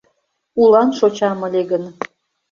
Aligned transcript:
Улан 0.61 0.89
шочам 0.97 1.39
ыле 1.47 1.61
гын 1.71 1.83